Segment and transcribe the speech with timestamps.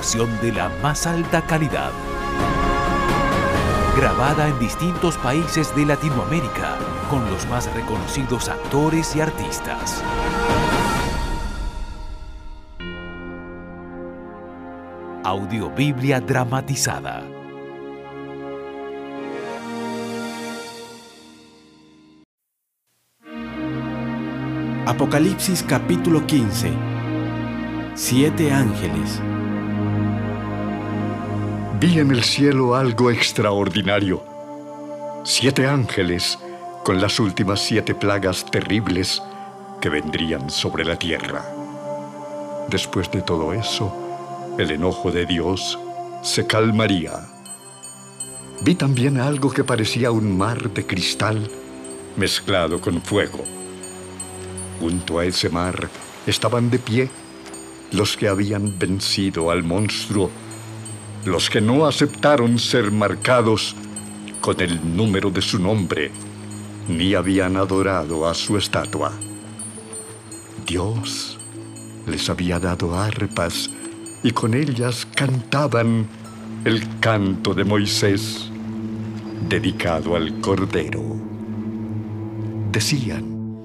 [0.00, 1.90] Producción de la más alta calidad.
[3.94, 6.78] Grabada en distintos países de Latinoamérica
[7.10, 10.02] con los más reconocidos actores y artistas.
[15.22, 17.22] Audiobiblia dramatizada.
[24.86, 26.72] Apocalipsis capítulo 15.
[27.94, 29.20] Siete ángeles.
[31.80, 34.22] Vi en el cielo algo extraordinario.
[35.24, 36.38] Siete ángeles
[36.84, 39.22] con las últimas siete plagas terribles
[39.80, 41.42] que vendrían sobre la tierra.
[42.68, 43.90] Después de todo eso,
[44.58, 45.78] el enojo de Dios
[46.22, 47.12] se calmaría.
[48.60, 51.50] Vi también algo que parecía un mar de cristal
[52.14, 53.42] mezclado con fuego.
[54.80, 55.88] Junto a ese mar
[56.26, 57.08] estaban de pie
[57.92, 60.30] los que habían vencido al monstruo,
[61.24, 63.76] los que no aceptaron ser marcados
[64.40, 66.10] con el número de su nombre,
[66.88, 69.12] ni habían adorado a su estatua.
[70.66, 71.38] Dios
[72.06, 73.70] les había dado arpas
[74.22, 76.06] y con ellas cantaban
[76.64, 78.50] el canto de Moisés
[79.48, 81.02] dedicado al Cordero.
[82.70, 83.64] Decían,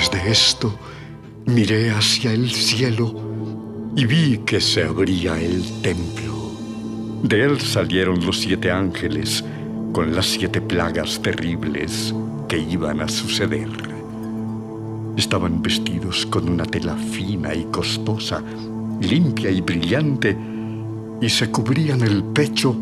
[0.00, 0.78] Después de esto,
[1.44, 3.14] miré hacia el cielo
[3.94, 6.52] y vi que se abría el templo.
[7.22, 9.44] De él salieron los siete ángeles
[9.92, 12.14] con las siete plagas terribles
[12.48, 13.68] que iban a suceder.
[15.18, 18.42] Estaban vestidos con una tela fina y costosa,
[19.02, 20.34] limpia y brillante,
[21.20, 22.74] y se cubrían el pecho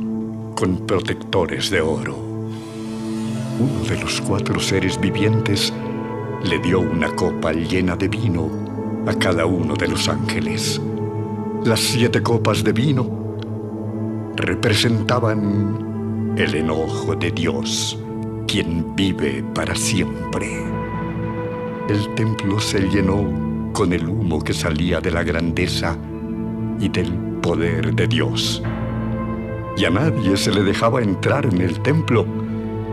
[0.54, 2.16] con protectores de oro.
[3.58, 5.72] Uno de los cuatro seres vivientes
[6.44, 8.48] le dio una copa llena de vino
[9.06, 10.80] a cada uno de los ángeles.
[11.64, 13.36] Las siete copas de vino
[14.36, 17.98] representaban el enojo de Dios,
[18.46, 20.62] quien vive para siempre.
[21.88, 25.96] El templo se llenó con el humo que salía de la grandeza
[26.78, 27.12] y del
[27.42, 28.62] poder de Dios.
[29.76, 32.24] Y a nadie se le dejaba entrar en el templo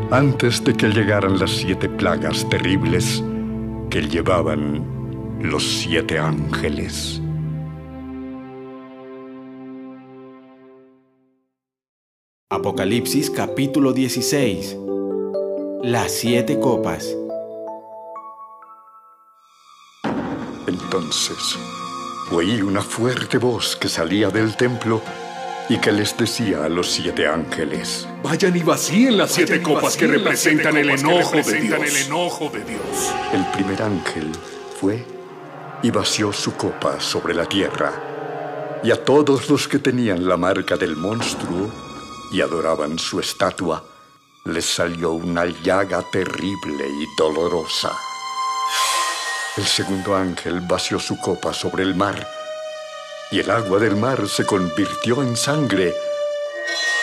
[0.10, 3.24] antes de que llegaran las siete plagas terribles
[3.90, 7.22] que llevaban los siete ángeles.
[12.50, 14.78] Apocalipsis capítulo 16.
[15.84, 17.16] Las siete copas.
[20.68, 21.58] Entonces
[22.32, 25.02] oí una fuerte voz que salía del templo
[25.70, 30.08] y que les decía a los siete ángeles, Vayan y vacíen las siete copas que
[30.08, 31.96] representan el que enojo de representan Dios.
[31.96, 33.14] el enojo de Dios.
[33.34, 34.32] el primer ángel
[34.80, 35.06] fue
[35.82, 38.82] y vació su copa sobre la tierra.
[38.84, 41.72] Y a todos los que tenían la marca del monstruo
[42.32, 43.84] y adoraban su estatua,
[44.46, 47.92] les salió una llaga terrible y dolorosa.
[49.58, 52.28] El segundo ángel vació su copa sobre el mar
[53.32, 55.94] y el agua del mar se convirtió en sangre,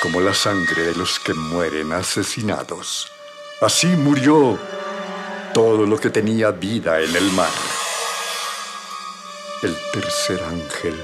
[0.02, 3.10] como la sangre de los que mueren asesinados.
[3.60, 4.58] Así murió
[5.54, 7.52] todo lo que tenía vida en el mar.
[9.62, 10.94] El tercer ángel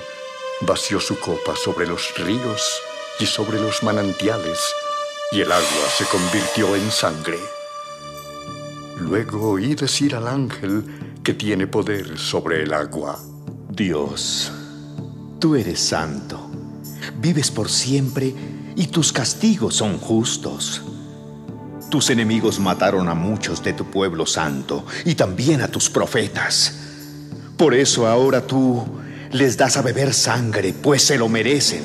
[0.63, 2.83] vació su copa sobre los ríos
[3.21, 4.59] y sobre los manantiales,
[5.31, 7.39] y el agua se convirtió en sangre.
[8.97, 13.19] Luego oí decir al ángel que tiene poder sobre el agua.
[13.69, 14.51] Dios,
[15.39, 16.51] tú eres santo,
[17.21, 18.35] vives por siempre
[18.75, 20.83] y tus castigos son justos.
[21.91, 26.75] Tus enemigos mataron a muchos de tu pueblo santo y también a tus profetas.
[27.57, 28.85] Por eso ahora tú
[29.33, 31.83] les das a beber sangre, pues se lo merecen.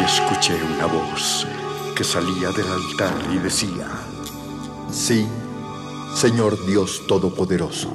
[0.00, 1.46] Y escuché una voz
[1.94, 3.86] que salía del altar y decía,
[4.90, 5.26] Sí,
[6.16, 7.90] Señor Dios Todopoderoso,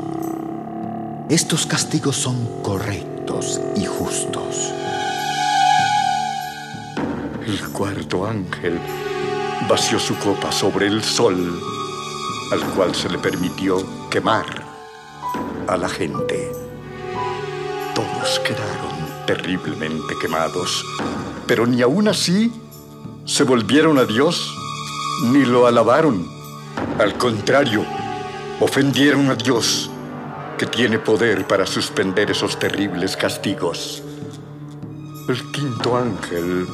[1.30, 3.17] estos castigos son correctos
[3.76, 4.72] y justos.
[7.46, 8.80] El cuarto ángel
[9.70, 11.62] vació su copa sobre el sol,
[12.54, 14.46] al cual se le permitió quemar
[15.68, 16.52] a la gente.
[17.94, 20.86] Todos quedaron terriblemente quemados,
[21.48, 22.52] pero ni aún así
[23.26, 24.54] se volvieron a Dios
[25.26, 26.26] ni lo alabaron.
[26.98, 27.84] Al contrario,
[28.62, 29.90] ofendieron a Dios,
[30.58, 34.02] que tiene poder para suspender esos terribles castigos.
[35.30, 36.68] El quinto ángel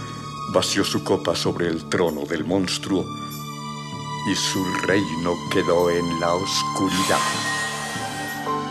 [0.53, 3.05] vació su copa sobre el trono del monstruo
[4.31, 7.19] y su reino quedó en la oscuridad.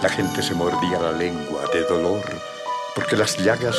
[0.03, 2.23] La gente se mordía la lengua de dolor
[2.94, 3.76] porque las llagas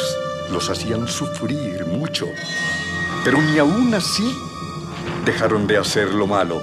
[0.51, 2.27] los hacían sufrir mucho,
[3.23, 4.37] pero ni aún así
[5.25, 6.61] dejaron de hacer lo malo,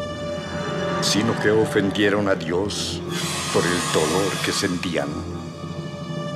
[1.01, 3.01] sino que ofendieron a Dios
[3.53, 5.09] por el dolor que sentían.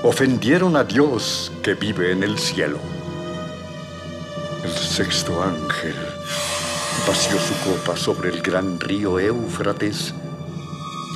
[0.03, 2.79] Ofendieron a Dios que vive en el cielo.
[4.65, 5.95] El sexto ángel
[7.07, 10.15] vació su copa sobre el gran río Éufrates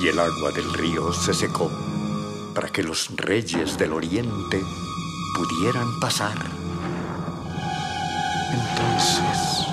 [0.01, 1.69] y el agua del río se secó
[2.55, 4.61] para que los reyes del oriente
[5.35, 6.37] pudieran pasar.
[8.53, 9.67] Entonces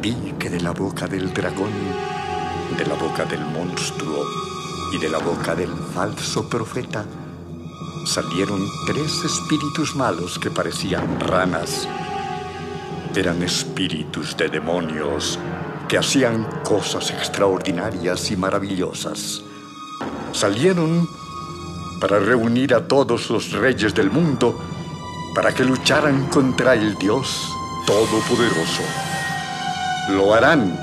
[0.00, 1.72] vi que de la boca del dragón,
[2.78, 4.24] de la boca del monstruo
[4.92, 7.04] y de la boca del falso profeta
[8.06, 11.88] salieron tres espíritus malos que parecían ranas.
[13.14, 15.38] Eran espíritus de demonios
[15.88, 19.42] que hacían cosas extraordinarias y maravillosas.
[20.32, 21.08] Salieron
[22.00, 24.56] para reunir a todos los reyes del mundo
[25.34, 27.48] para que lucharan contra el Dios
[27.86, 28.82] Todopoderoso.
[30.10, 30.78] Lo harán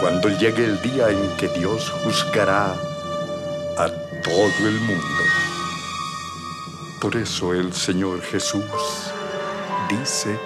[0.00, 2.89] cuando llegue el día en que Dios juzgará
[4.30, 5.24] todo el mundo.
[7.00, 8.62] Por eso el Señor Jesús
[9.88, 10.38] dice,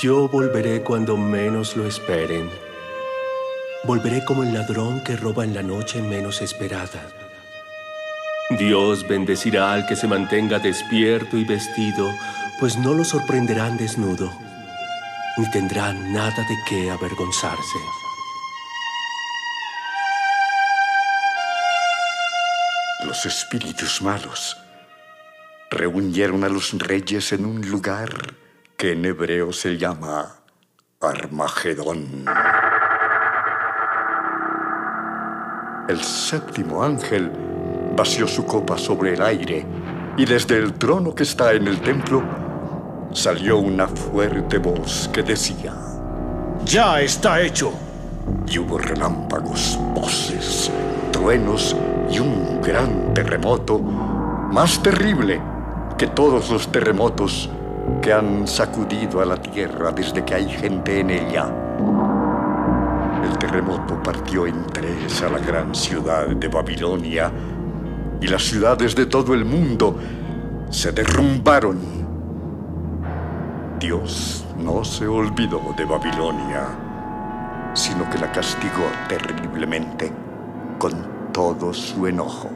[0.00, 2.48] Yo volveré cuando menos lo esperen.
[3.84, 7.06] Volveré como el ladrón que roba en la noche menos esperada.
[8.58, 12.10] Dios bendecirá al que se mantenga despierto y vestido,
[12.58, 14.32] pues no lo sorprenderán desnudo,
[15.36, 17.78] ni tendrán nada de qué avergonzarse.
[23.10, 24.56] Los espíritus malos
[25.68, 28.08] reunieron a los reyes en un lugar
[28.76, 30.36] que en hebreo se llama
[31.00, 32.24] Armagedón.
[35.88, 37.32] El séptimo ángel
[37.96, 39.66] vació su copa sobre el aire
[40.16, 42.22] y desde el trono que está en el templo
[43.12, 45.74] salió una fuerte voz que decía,
[46.64, 47.72] Ya está hecho.
[48.46, 50.70] y hubo relámpagos, voces,
[51.10, 51.74] truenos
[52.10, 55.40] y un gran terremoto, más terrible
[55.96, 57.50] que todos los terremotos
[58.02, 61.46] que han sacudido a la tierra desde que hay gente en ella.
[63.22, 67.30] El terremoto partió en tres a la gran ciudad de Babilonia
[68.20, 69.96] y las ciudades de todo el mundo
[70.70, 71.78] se derrumbaron.
[73.78, 76.66] Dios no se olvidó de Babilonia,
[77.72, 80.12] sino que la castigó terriblemente
[80.78, 82.50] con todo su enojo.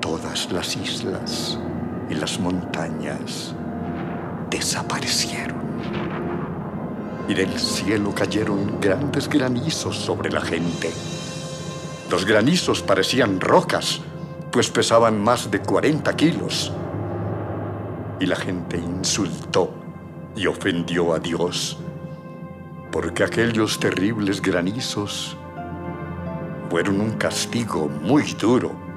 [0.00, 1.58] Todas las islas
[2.10, 3.54] y las montañas
[4.50, 5.62] desaparecieron.
[7.28, 10.90] Y del cielo cayeron grandes granizos sobre la gente.
[12.10, 14.00] Los granizos parecían rocas,
[14.50, 16.72] pues pesaban más de 40 kilos.
[18.20, 19.74] y la gente insultó
[20.36, 21.76] y ofendió a Dios,
[22.92, 25.36] porque aquellos terribles granizos
[26.72, 28.91] fueron un castigo muy duro